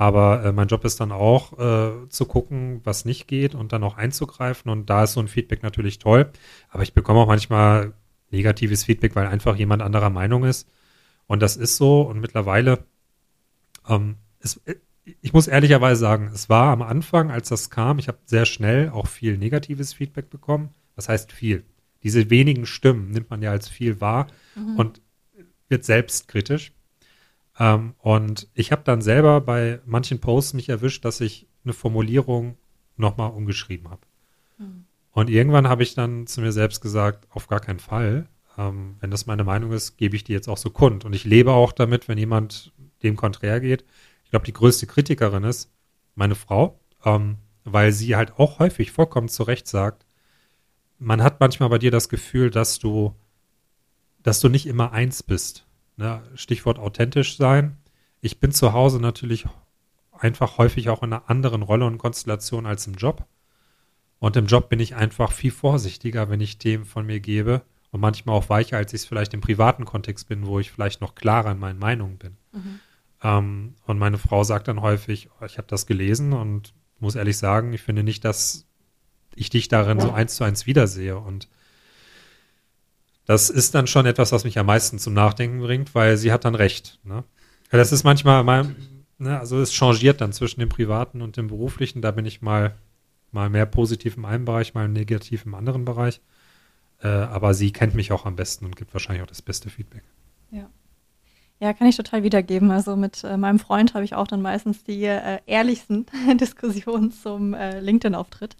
[0.00, 3.82] Aber äh, mein Job ist dann auch äh, zu gucken, was nicht geht und dann
[3.82, 4.70] auch einzugreifen.
[4.70, 6.30] Und da ist so ein Feedback natürlich toll.
[6.70, 7.94] Aber ich bekomme auch manchmal
[8.30, 10.68] negatives Feedback, weil einfach jemand anderer Meinung ist.
[11.26, 12.02] Und das ist so.
[12.02, 12.84] Und mittlerweile,
[13.88, 14.76] ähm, es, äh,
[15.20, 18.90] ich muss ehrlicherweise sagen, es war am Anfang, als das kam, ich habe sehr schnell
[18.90, 20.68] auch viel negatives Feedback bekommen.
[20.94, 21.64] Was heißt viel?
[22.04, 24.76] Diese wenigen Stimmen nimmt man ja als viel wahr mhm.
[24.76, 25.00] und
[25.68, 26.72] wird selbstkritisch.
[27.58, 32.56] Ähm, und ich habe dann selber bei manchen Posts mich erwischt, dass ich eine Formulierung
[32.96, 34.02] nochmal umgeschrieben habe.
[34.58, 34.84] Mhm.
[35.12, 38.28] Und irgendwann habe ich dann zu mir selbst gesagt, auf gar keinen Fall.
[38.56, 41.04] Ähm, wenn das meine Meinung ist, gebe ich die jetzt auch so kund.
[41.04, 43.84] Und ich lebe auch damit, wenn jemand dem konträr geht.
[44.24, 45.72] Ich glaube, die größte Kritikerin ist
[46.14, 50.04] meine Frau, ähm, weil sie halt auch häufig vollkommen zu Recht sagt,
[50.98, 53.14] man hat manchmal bei dir das Gefühl, dass du,
[54.22, 55.67] dass du nicht immer eins bist.
[55.98, 56.22] Ne?
[56.36, 57.76] Stichwort authentisch sein.
[58.20, 59.46] Ich bin zu Hause natürlich
[60.12, 63.26] einfach häufig auch in einer anderen Rolle und Konstellation als im Job.
[64.20, 68.00] Und im Job bin ich einfach viel vorsichtiger, wenn ich Themen von mir gebe und
[68.00, 71.14] manchmal auch weicher, als ich es vielleicht im privaten Kontext bin, wo ich vielleicht noch
[71.14, 72.36] klarer in meinen Meinungen bin.
[72.52, 72.80] Mhm.
[73.22, 77.38] Ähm, und meine Frau sagt dann häufig, oh, ich habe das gelesen und muss ehrlich
[77.38, 78.66] sagen, ich finde nicht, dass
[79.34, 81.16] ich dich darin so eins zu eins wiedersehe.
[81.18, 81.48] Und
[83.28, 86.46] das ist dann schon etwas, was mich am meisten zum Nachdenken bringt, weil sie hat
[86.46, 86.98] dann recht.
[87.04, 87.24] Ne?
[87.70, 88.74] Das ist manchmal, mal,
[89.18, 92.00] ne, also es changiert dann zwischen dem Privaten und dem Beruflichen.
[92.00, 92.74] Da bin ich mal,
[93.30, 96.22] mal mehr positiv im einen Bereich, mal negativ im anderen Bereich.
[97.02, 100.04] Äh, aber sie kennt mich auch am besten und gibt wahrscheinlich auch das beste Feedback.
[100.50, 100.70] Ja.
[101.60, 102.70] Ja, kann ich total wiedergeben.
[102.70, 106.06] Also mit äh, meinem Freund habe ich auch dann meistens die äh, ehrlichsten
[106.40, 108.56] Diskussionen zum äh, LinkedIn-Auftritt.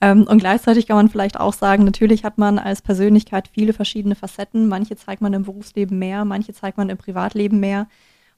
[0.00, 4.14] Ähm, und gleichzeitig kann man vielleicht auch sagen, natürlich hat man als Persönlichkeit viele verschiedene
[4.14, 4.68] Facetten.
[4.68, 7.88] Manche zeigt man im Berufsleben mehr, manche zeigt man im Privatleben mehr.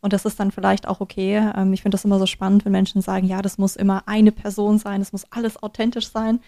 [0.01, 1.51] Und das ist dann vielleicht auch okay.
[1.55, 4.33] Ähm, ich finde das immer so spannend, wenn Menschen sagen, ja, das muss immer eine
[4.33, 6.41] Person sein, es muss alles authentisch sein.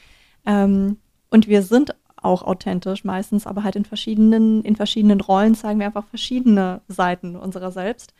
[0.46, 0.98] Ähm,
[1.30, 5.86] und wir sind auch authentisch meistens, aber halt in verschiedenen, in verschiedenen Rollen zeigen wir
[5.86, 8.14] einfach verschiedene Seiten unserer selbst.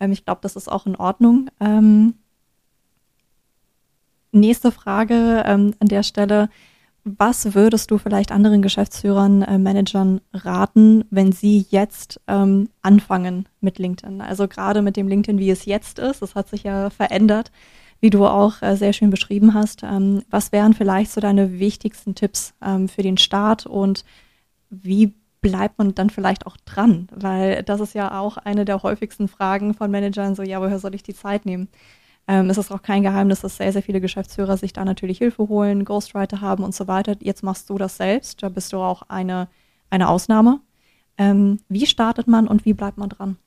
[0.00, 1.50] Ähm, ich glaube, das ist auch in Ordnung.
[4.32, 6.48] Nächste Frage ähm, an der Stelle.
[7.04, 13.78] Was würdest du vielleicht anderen Geschäftsführern, äh, Managern raten, wenn sie jetzt ähm, anfangen mit
[13.78, 14.20] LinkedIn?
[14.20, 17.50] Also gerade mit dem LinkedIn, wie es jetzt ist, das hat sich ja verändert,
[18.00, 19.82] wie du auch äh, sehr schön beschrieben hast.
[19.84, 24.04] Ähm, was wären vielleicht so deine wichtigsten Tipps ähm, für den Start und
[24.68, 27.08] wie bleibt man dann vielleicht auch dran?
[27.14, 30.94] Weil das ist ja auch eine der häufigsten Fragen von Managern, so ja, woher soll
[30.94, 31.68] ich die Zeit nehmen?
[32.30, 35.48] Ähm, es ist auch kein Geheimnis, dass sehr, sehr viele Geschäftsführer sich da natürlich Hilfe
[35.48, 37.16] holen, Ghostwriter haben und so weiter.
[37.20, 39.48] Jetzt machst du das selbst, da bist du auch eine,
[39.88, 40.60] eine Ausnahme.
[41.16, 43.38] Ähm, wie startet man und wie bleibt man dran?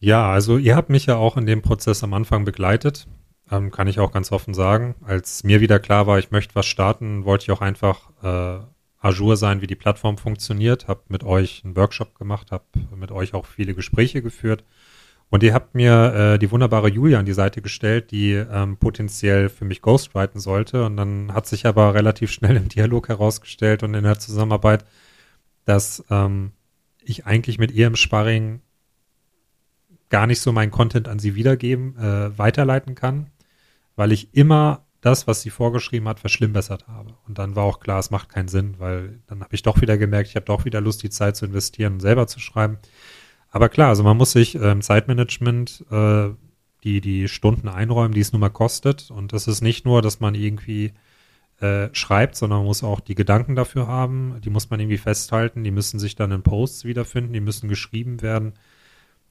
[0.00, 3.06] Ja, also ihr habt mich ja auch in dem Prozess am Anfang begleitet,
[3.52, 4.96] ähm, kann ich auch ganz offen sagen.
[5.02, 8.64] Als mir wieder klar war, ich möchte was starten, wollte ich auch einfach äh,
[8.98, 12.64] Azure sein, wie die Plattform funktioniert, habe mit euch einen Workshop gemacht, habe
[12.96, 14.64] mit euch auch viele Gespräche geführt
[15.32, 19.48] und ihr habt mir äh, die wunderbare Julia an die Seite gestellt, die ähm, potenziell
[19.48, 20.84] für mich ghostwriten sollte.
[20.84, 24.84] Und dann hat sich aber relativ schnell im Dialog herausgestellt und in der Zusammenarbeit,
[25.64, 26.52] dass ähm,
[27.02, 28.60] ich eigentlich mit ihr im Sparring
[30.10, 33.30] gar nicht so meinen Content an sie wiedergeben, äh, weiterleiten kann,
[33.96, 37.14] weil ich immer das, was sie vorgeschrieben hat, verschlimmbessert habe.
[37.26, 39.96] Und dann war auch klar, es macht keinen Sinn, weil dann habe ich doch wieder
[39.96, 42.76] gemerkt, ich habe doch wieder Lust, die Zeit zu investieren und selber zu schreiben.
[43.52, 46.30] Aber klar, also man muss sich ähm, Zeitmanagement äh,
[46.84, 49.10] die, die Stunden einräumen, die es nun mal kostet.
[49.10, 50.94] Und das ist nicht nur, dass man irgendwie
[51.60, 54.40] äh, schreibt, sondern man muss auch die Gedanken dafür haben.
[54.42, 55.64] Die muss man irgendwie festhalten.
[55.64, 57.34] Die müssen sich dann in Posts wiederfinden.
[57.34, 58.54] Die müssen geschrieben werden.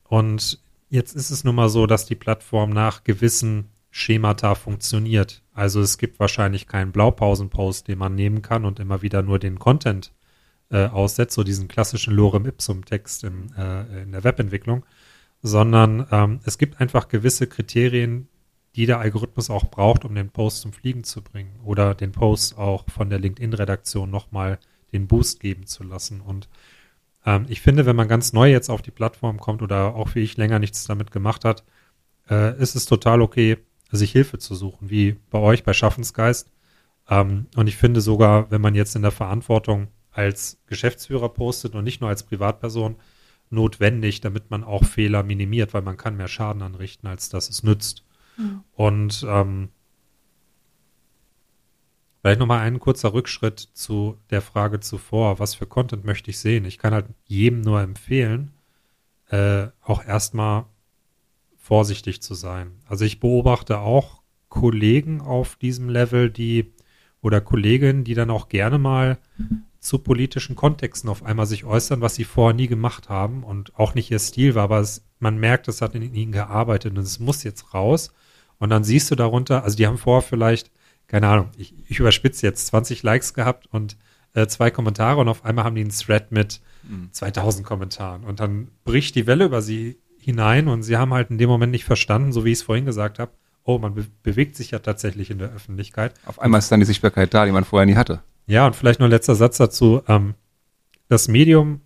[0.04, 5.42] Und jetzt ist es nun mal so, dass die Plattform nach gewissen Schemata funktioniert.
[5.52, 9.58] Also es gibt wahrscheinlich keinen Blaupausenpost, den man nehmen kann und immer wieder nur den
[9.58, 10.14] Content
[10.72, 14.86] äh, aussetzt, so diesen klassischen Lorem Ipsum-Text äh, in der Webentwicklung,
[15.42, 18.28] sondern ähm, es gibt einfach gewisse Kriterien,
[18.76, 22.58] die der Algorithmus auch braucht, um den Post zum Fliegen zu bringen oder den Post
[22.58, 24.60] auch von der LinkedIn-Redaktion nochmal
[24.94, 26.22] den Boost geben zu lassen.
[26.22, 26.48] Und
[27.26, 30.22] ähm, ich finde, wenn man ganz neu jetzt auf die Plattform kommt oder auch wie
[30.22, 31.64] ich länger nichts damit gemacht hat,
[32.30, 33.58] äh, ist es total okay,
[33.92, 36.50] sich Hilfe zu suchen, wie bei euch bei Schaffensgeist.
[37.10, 41.84] Ähm, und ich finde sogar, wenn man jetzt in der Verantwortung als Geschäftsführer postet und
[41.84, 42.98] nicht nur als Privatperson,
[43.52, 47.64] notwendig, damit man auch Fehler minimiert, weil man kann mehr Schaden anrichten, als dass es
[47.64, 48.04] nützt.
[48.38, 48.64] Mhm.
[48.72, 49.70] Und ähm,
[52.22, 56.66] vielleicht nochmal ein kurzer Rückschritt zu der Frage zuvor, was für Content möchte ich sehen?
[56.66, 58.54] Ich kann halt jedem nur empfehlen,
[59.30, 60.66] äh, auch erstmal
[61.58, 62.72] vorsichtig zu sein.
[62.88, 66.74] Also ich beobachte auch Kollegen auf diesem Level, die
[67.22, 69.20] oder Kolleginnen, die dann auch gerne mal
[69.82, 73.96] zu politischen Kontexten auf einmal sich äußern, was sie vorher nie gemacht haben und auch
[73.96, 77.20] nicht ihr Stil war, aber es, man merkt, es hat in ihnen gearbeitet und es
[77.20, 78.14] muss jetzt raus.
[78.60, 80.70] Und dann siehst du darunter, also die haben vorher vielleicht,
[81.08, 83.98] keine Ahnung, ich, ich überspitze jetzt 20 Likes gehabt und
[84.34, 87.10] äh, zwei Kommentare und auf einmal haben die einen Thread mit mhm.
[87.12, 91.40] 2000 Kommentaren und dann bricht die Welle über sie hinein und sie haben halt in
[91.40, 93.32] dem Moment nicht verstanden, so wie ich es vorhin gesagt habe,
[93.64, 96.14] oh, man be bewegt sich ja tatsächlich in der Öffentlichkeit.
[96.28, 98.22] Auf einmal ist dann die Sichtbarkeit da, die man vorher nie hatte.
[98.48, 100.02] Ja, und vielleicht noch ein letzter Satz dazu.
[100.08, 100.36] Ähm,
[101.08, 101.82] das Medium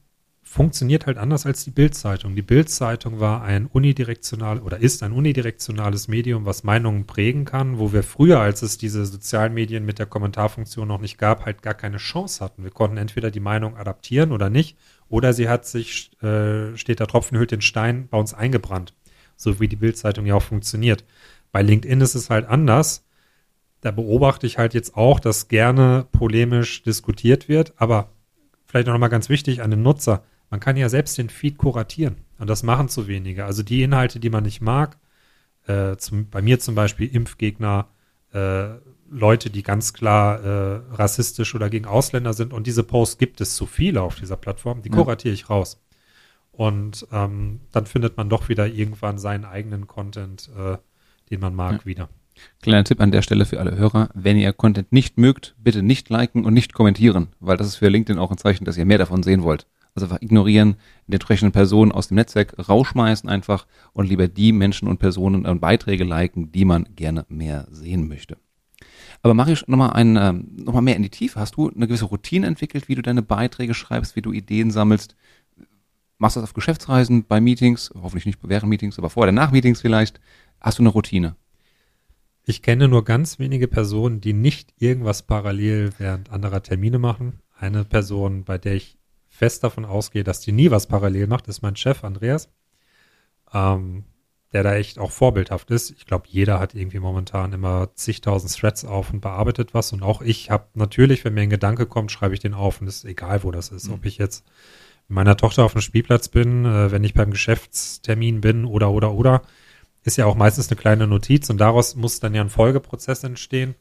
[0.55, 2.35] funktioniert halt anders als die Bildzeitung.
[2.35, 7.91] Die Bildzeitung war ein unidirektional oder ist ein unidirektionales Medium, was Meinungen prägen kann, wo
[7.91, 11.73] wir früher, als es diese sozialen Medien mit der Kommentarfunktion noch nicht gab, halt gar
[11.73, 12.63] keine Chance hatten.
[12.63, 14.77] Wir konnten entweder die Meinung adaptieren oder nicht,
[15.09, 18.93] oder sie hat sich, äh, steht der Tropfen hüllt den Stein, bei uns eingebrannt.
[19.35, 21.03] So wie die Bildzeitung ja auch funktioniert.
[21.51, 23.04] Bei LinkedIn ist es halt anders
[23.85, 27.73] da beobachte ich halt jetzt auch, dass gerne polemisch diskutiert wird.
[27.77, 28.09] Aber
[28.65, 30.23] vielleicht noch mal ganz wichtig an den Nutzer.
[30.49, 32.15] Man kann ja selbst den Feed kuratieren.
[32.39, 33.45] Und das machen zu wenige.
[33.45, 34.97] Also die Inhalte, die man nicht mag,
[35.67, 37.87] äh, zum, bei mir zum Beispiel Impfgegner,
[38.33, 38.69] äh,
[39.07, 42.53] Leute, die ganz klar äh, rassistisch oder gegen Ausländer sind.
[42.53, 44.81] Und diese Posts gibt es zu viele auf dieser Plattform.
[44.81, 45.79] Die kuratiere ich raus.
[46.51, 50.77] Und ähm, dann findet man doch wieder irgendwann seinen eigenen Content, äh,
[51.29, 51.85] den man mag, ja.
[51.85, 52.09] wieder.
[52.61, 54.09] Kleiner Tipp an der Stelle für alle Hörer.
[54.13, 57.89] Wenn ihr Content nicht mögt, bitte nicht liken und nicht kommentieren, weil das ist für
[57.89, 59.67] LinkedIn auch ein Zeichen, dass ihr mehr davon sehen wollt.
[59.93, 60.75] Also einfach ignorieren,
[61.07, 65.61] die entsprechenden Personen aus dem Netzwerk rausschmeißen einfach und lieber die Menschen und Personen und
[65.61, 68.37] Beiträge liken, die man gerne mehr sehen möchte.
[69.21, 71.39] Aber mach ich nochmal ein, ähm, noch mal mehr in die Tiefe.
[71.39, 75.15] Hast du eine gewisse Routine entwickelt, wie du deine Beiträge schreibst, wie du Ideen sammelst?
[76.17, 79.51] Machst du das auf Geschäftsreisen, bei Meetings, hoffentlich nicht während Meetings, aber vor oder nach
[79.51, 80.19] Meetings vielleicht?
[80.59, 81.35] Hast du eine Routine?
[82.47, 87.39] Ich kenne nur ganz wenige Personen, die nicht irgendwas parallel während anderer Termine machen.
[87.57, 91.63] Eine Person, bei der ich fest davon ausgehe, dass die nie was parallel macht, ist
[91.63, 92.49] mein Chef Andreas,
[93.51, 94.03] ähm,
[94.53, 95.89] der da echt auch vorbildhaft ist.
[95.89, 99.91] Ich glaube, jeder hat irgendwie momentan immer zigtausend Threads auf und bearbeitet was.
[99.91, 102.87] Und auch ich habe natürlich, wenn mir ein Gedanke kommt, schreibe ich den auf und
[102.87, 103.87] es ist egal, wo das ist.
[103.87, 103.95] Mhm.
[103.95, 104.45] Ob ich jetzt
[105.07, 109.13] mit meiner Tochter auf dem Spielplatz bin, äh, wenn ich beim Geschäftstermin bin oder, oder,
[109.13, 109.41] oder
[110.05, 113.75] ist ja auch meistens eine kleine Notiz und daraus muss dann ja ein Folgeprozess entstehen.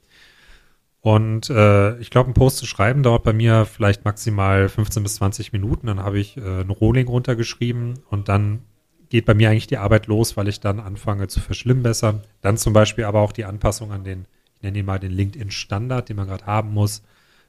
[1.02, 5.16] Und äh, ich glaube, ein Post zu schreiben dauert bei mir vielleicht maximal 15 bis
[5.16, 5.86] 20 Minuten.
[5.86, 8.62] Dann habe ich äh, ein Rolling runtergeschrieben und dann
[9.10, 12.22] geht bei mir eigentlich die Arbeit los, weil ich dann anfange zu verschlimmbessern.
[12.40, 14.24] Dann zum Beispiel aber auch die Anpassung an den,
[14.56, 17.02] ich nenne ihn mal den LinkedIn-Standard, den man gerade haben muss.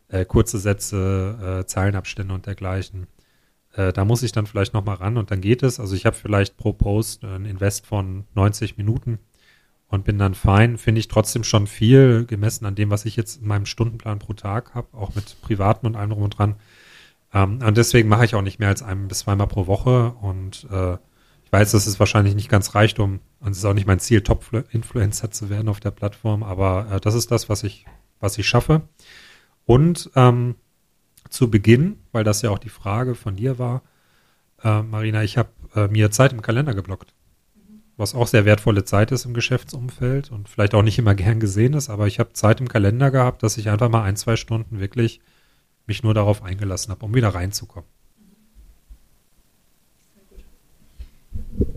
[0.10, 3.08] Äh, kurze Sätze, äh, Zeilenabstände und dergleichen.
[3.76, 5.80] Äh, da muss ich dann vielleicht nochmal ran und dann geht es.
[5.80, 9.20] Also ich habe vielleicht pro Post ein Invest von 90 Minuten
[9.88, 10.78] und bin dann fein.
[10.78, 14.34] Finde ich trotzdem schon viel, gemessen an dem, was ich jetzt in meinem Stundenplan pro
[14.34, 16.56] Tag habe, auch mit Privaten und allem drum und dran.
[17.34, 20.68] Ähm, und deswegen mache ich auch nicht mehr als ein bis zweimal pro Woche und
[20.72, 20.98] äh,
[21.44, 24.00] ich weiß, dass es wahrscheinlich nicht ganz reicht, um, und es ist auch nicht mein
[24.00, 27.86] Ziel, Top-Influencer zu werden auf der Plattform, aber äh, das ist das, was ich,
[28.20, 28.82] was ich schaffe.
[29.66, 30.56] Und ähm,
[31.36, 33.82] zu Beginn, weil das ja auch die Frage von dir war,
[34.64, 37.14] äh, Marina, ich habe äh, mir Zeit im Kalender geblockt.
[37.98, 41.74] Was auch sehr wertvolle Zeit ist im Geschäftsumfeld und vielleicht auch nicht immer gern gesehen
[41.74, 44.80] ist, aber ich habe Zeit im Kalender gehabt, dass ich einfach mal ein, zwei Stunden
[44.80, 45.22] wirklich
[45.88, 47.90] mich nur darauf eingelassen habe, um wieder reinzukommen.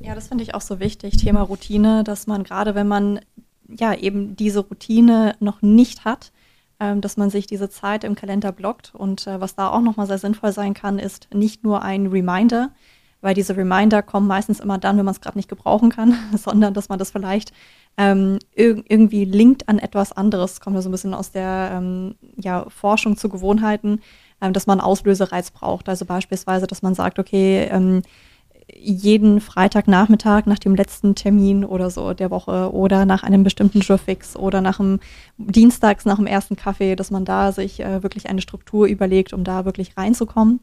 [0.02, 3.20] Ja, das finde ich auch so wichtig, Thema Routine, dass man gerade, wenn man
[3.68, 6.32] ja eben diese Routine noch nicht hat,
[6.78, 8.94] dass man sich diese Zeit im Kalender blockt.
[8.94, 12.70] Und äh, was da auch nochmal sehr sinnvoll sein kann, ist nicht nur ein Reminder,
[13.20, 16.74] weil diese Reminder kommen meistens immer dann, wenn man es gerade nicht gebrauchen kann, sondern
[16.74, 17.52] dass man das vielleicht
[17.96, 20.60] ähm, ir irgendwie linkt an etwas anderes.
[20.60, 24.00] Kommt ja so ein bisschen aus der ähm, ja, Forschung zu Gewohnheiten,
[24.40, 25.88] ähm, dass man Auslösereiz braucht.
[25.88, 28.02] Also beispielsweise, dass man sagt, okay, ähm,
[28.74, 34.36] jeden Freitagnachmittag nach dem letzten Termin oder so der Woche oder nach einem bestimmten Jurfix
[34.36, 35.00] oder nach dem
[35.38, 39.44] Dienstags nach dem ersten Kaffee, dass man da sich äh, wirklich eine Struktur überlegt, um
[39.44, 40.60] da wirklich reinzukommen.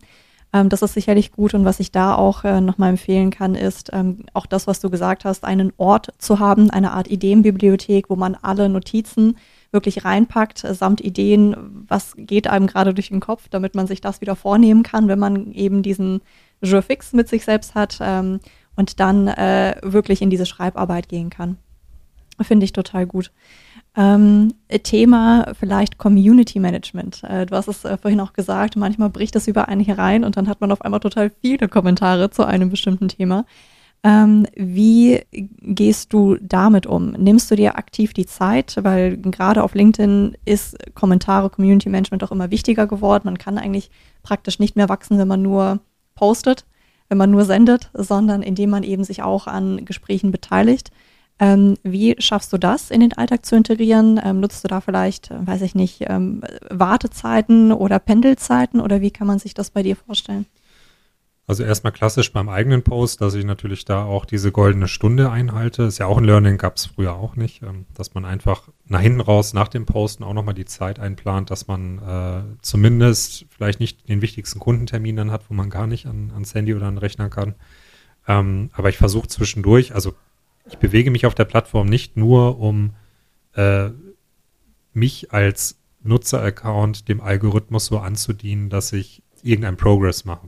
[0.53, 3.89] Ähm, das ist sicherlich gut und was ich da auch äh, nochmal empfehlen kann, ist
[3.93, 8.15] ähm, auch das, was du gesagt hast, einen Ort zu haben, eine Art Ideenbibliothek, wo
[8.15, 9.37] man alle Notizen
[9.71, 14.21] wirklich reinpackt, samt Ideen, was geht einem gerade durch den Kopf, damit man sich das
[14.21, 16.21] wieder vornehmen kann, wenn man eben diesen
[16.65, 18.39] Jour fix mit sich selbst hat ähm,
[18.75, 21.57] und dann äh, wirklich in diese Schreibarbeit gehen kann.
[22.41, 23.31] Finde ich total gut.
[23.95, 27.23] Ähm, Thema vielleicht Community Management.
[27.23, 30.35] Äh, du hast es äh, vorhin auch gesagt, manchmal bricht das über einen herein und
[30.35, 33.45] dann hat man auf einmal total viele Kommentare zu einem bestimmten Thema.
[34.03, 37.11] Ähm, wie gehst du damit um?
[37.11, 38.77] Nimmst du dir aktiv die Zeit?
[38.81, 43.23] Weil gerade auf LinkedIn ist Kommentare, Community Management auch immer wichtiger geworden.
[43.25, 43.89] Man kann eigentlich
[44.21, 45.79] praktisch nicht mehr wachsen, wenn man nur
[46.15, 46.65] postet,
[47.09, 50.91] wenn man nur sendet, sondern indem man eben sich auch an Gesprächen beteiligt.
[51.37, 54.19] Ähm, wie schaffst du das in den Alltag zu integrieren?
[54.23, 59.11] Ähm, nutzt du da vielleicht, äh, weiß ich nicht, ähm, Wartezeiten oder Pendelzeiten oder wie
[59.11, 60.45] kann man sich das bei dir vorstellen?
[61.47, 65.83] Also erstmal klassisch beim eigenen Post, dass ich natürlich da auch diese goldene Stunde einhalte.
[65.83, 69.01] Ist ja auch ein Learning, gab es früher auch nicht, ähm, dass man einfach nach
[69.01, 73.79] hinten raus, nach dem Posten auch nochmal die Zeit einplant, dass man äh, zumindest vielleicht
[73.79, 76.95] nicht den wichtigsten Kundentermin dann hat, wo man gar nicht an, ans Handy oder an
[76.95, 77.53] den Rechner kann.
[78.27, 80.15] Ähm, aber ich versuche zwischendurch, also
[80.67, 82.95] ich bewege mich auf der Plattform nicht nur, um
[83.53, 83.91] äh,
[84.93, 90.47] mich als Nutzer-Account dem Algorithmus so anzudienen, dass ich irgendein Progress mache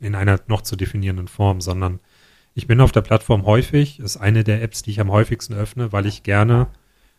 [0.00, 2.00] in einer noch zu definierenden Form, sondern
[2.54, 5.92] ich bin auf der Plattform häufig, ist eine der Apps, die ich am häufigsten öffne,
[5.92, 6.68] weil ich gerne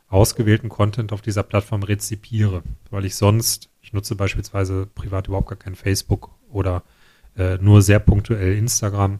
[0.10, 5.58] ausgewählten Content auf dieser Plattform rezipiere, weil ich sonst, ich nutze beispielsweise privat überhaupt gar
[5.58, 6.84] kein Facebook oder
[7.38, 9.20] äh, nur sehr punktuell Instagram,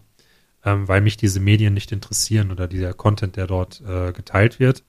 [0.66, 4.84] ähm, weil mich diese Medien nicht interessieren oder dieser Content, der dort äh, geteilt wird.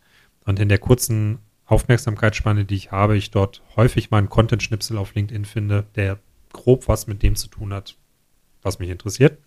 [0.46, 5.14] Und in der kurzen Aufmerksamkeitsspanne, die ich habe, ich dort häufig mal einen Content-Schnipsel auf
[5.14, 6.18] LinkedIn finde, der
[6.52, 7.96] grob was mit dem zu tun hat,
[8.62, 9.38] was mich interessiert.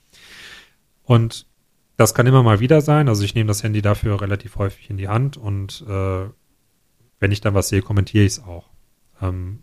[1.03, 1.47] Und
[1.97, 3.07] das kann immer mal wieder sein.
[3.07, 6.25] Also ich nehme das Handy dafür relativ häufig in die Hand und äh,
[7.19, 8.69] wenn ich dann was sehe, kommentiere ich es auch.
[9.21, 9.59] Ähm,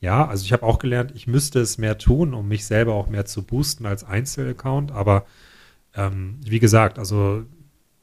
[0.00, 3.08] ja, also ich habe auch gelernt, ich müsste es mehr tun, um mich selber auch
[3.08, 4.92] mehr zu boosten als Einzelaccount.
[4.92, 5.26] Aber
[5.94, 7.44] ähm, wie gesagt, also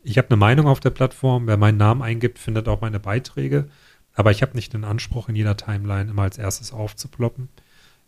[0.03, 1.47] ich habe eine Meinung auf der Plattform.
[1.47, 3.67] Wer meinen Namen eingibt, findet auch meine Beiträge.
[4.13, 7.49] Aber ich habe nicht den Anspruch, in jeder Timeline immer als erstes aufzuploppen.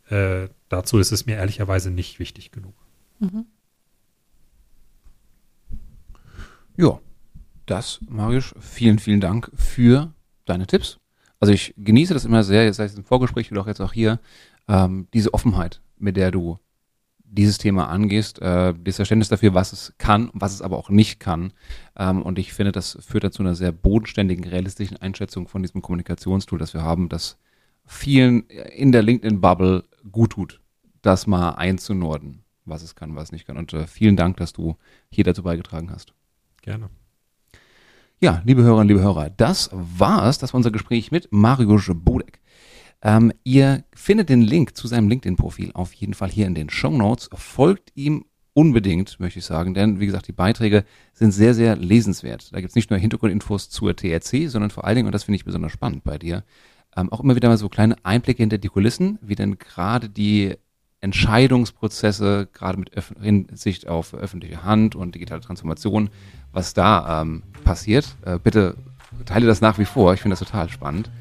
[0.10, 2.74] Äh, dazu ist es mir ehrlicherweise nicht wichtig genug.
[3.20, 3.46] Mhm.
[6.78, 7.00] Ja,
[7.66, 10.14] das, Marius, vielen, vielen Dank für
[10.46, 11.00] deine Tipps.
[11.40, 14.20] Also ich genieße das immer sehr, sei es im Vorgespräch oder auch jetzt auch hier,
[14.68, 16.60] ähm, diese Offenheit, mit der du
[17.30, 21.20] dieses Thema angehst, äh, das Verständnis dafür, was es kann, was es aber auch nicht
[21.20, 21.52] kann.
[21.98, 26.60] Ähm, und ich finde, das führt dazu einer sehr bodenständigen, realistischen Einschätzung von diesem Kommunikationstool,
[26.60, 27.38] das wir haben, das
[27.86, 30.62] vielen in der LinkedIn-Bubble gut tut,
[31.02, 33.58] das mal einzunorden, was es kann, was es nicht kann.
[33.58, 34.78] Und äh, vielen Dank, dass du
[35.10, 36.14] hier dazu beigetragen hast.
[36.62, 36.90] Gerne.
[38.20, 40.40] Ja, liebe Hörerinnen, liebe Hörer, das war es.
[40.40, 42.40] Das war unser Gespräch mit Mariusz Bodek.
[43.02, 46.90] Ähm, ihr findet den Link zu seinem LinkedIn-Profil auf jeden Fall hier in den Show
[46.90, 47.30] Notes.
[47.36, 52.52] Folgt ihm unbedingt, möchte ich sagen, denn wie gesagt, die Beiträge sind sehr, sehr lesenswert.
[52.54, 55.36] Da gibt es nicht nur Hintergrundinfos zur TRC, sondern vor allen Dingen, und das finde
[55.36, 56.44] ich besonders spannend bei dir,
[56.98, 60.56] ähm, auch immer wieder mal so kleine Einblicke hinter die Kulissen, wie denn gerade die
[61.00, 66.10] Entscheidungsprozesse, gerade mit Öf Hinsicht auf öffentliche Hand und digitale Transformation,
[66.52, 68.16] was da ähm, passiert.
[68.26, 68.76] Äh, bitte
[69.26, 71.12] teile das nach wie vor, ich finde das total spannend.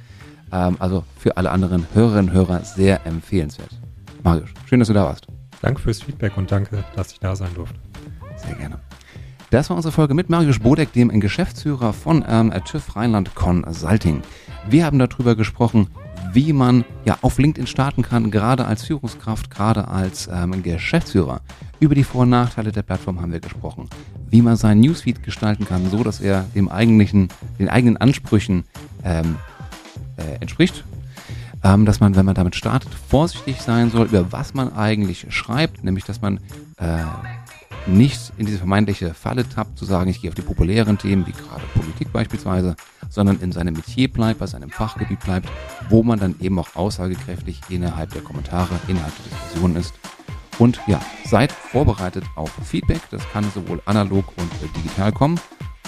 [0.51, 3.71] Ähm, also für alle anderen Hörerinnen und Hörer sehr empfehlenswert.
[4.23, 5.27] Marius, schön, dass du da warst.
[5.61, 7.79] Danke fürs Feedback und danke, dass ich da sein durfte.
[8.37, 8.81] Sehr gerne.
[9.51, 14.23] Das war unsere Folge mit Marius Bodek, dem Geschäftsführer von ähm, TÜV Rheinland Consulting.
[14.69, 15.87] Wir haben darüber gesprochen,
[16.33, 21.41] wie man ja auf LinkedIn starten kann, gerade als Führungskraft, gerade als ähm, Geschäftsführer.
[21.79, 23.89] Über die Vor- und Nachteile der Plattform haben wir gesprochen.
[24.29, 27.29] Wie man seinen Newsfeed gestalten kann, so dass er dem eigentlichen,
[27.61, 28.65] den eigenen Ansprüchen
[29.05, 29.37] ähm,
[30.17, 30.85] äh, entspricht.
[31.63, 35.85] Ähm, dass man, wenn man damit startet, vorsichtig sein soll, über was man eigentlich schreibt,
[35.85, 36.39] nämlich dass man
[36.79, 36.99] äh,
[37.87, 41.33] nicht in diese vermeintliche Falle tappt, zu sagen, ich gehe auf die populären Themen, wie
[41.33, 42.77] gerade Politik beispielsweise,
[43.09, 45.49] sondern in seinem Metier bleibt, bei seinem Fachgebiet bleibt,
[45.89, 49.95] wo man dann eben auch aussagekräftig innerhalb der Kommentare, innerhalb der Diskussion ist.
[50.59, 53.01] Und ja, seid vorbereitet auf Feedback.
[53.11, 55.39] Das kann sowohl analog und äh, digital kommen.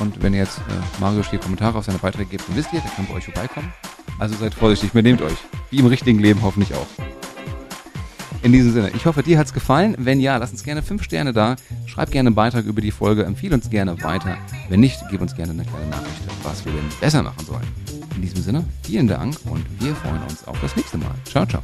[0.01, 2.81] Und wenn ihr jetzt äh, Mario hier Kommentare auf seine Beiträge gebt, dann wisst ihr,
[2.81, 3.73] der kann bei euch vorbeikommen.
[4.19, 5.39] Also seid vorsichtig, übernehmt euch.
[5.71, 6.87] Wie im richtigen Leben hoffentlich auch.
[8.43, 9.95] In diesem Sinne, ich hoffe, dir hat es gefallen.
[9.99, 11.57] Wenn ja, lass uns gerne 5 Sterne da.
[11.87, 14.37] Schreib gerne einen Beitrag über die Folge, empfehle uns gerne weiter.
[14.69, 17.67] Wenn nicht, gib uns gerne eine kleine Nachricht, was wir denn besser machen sollen.
[18.15, 21.15] In diesem Sinne, vielen Dank und wir freuen uns auf das nächste Mal.
[21.25, 21.63] Ciao, ciao.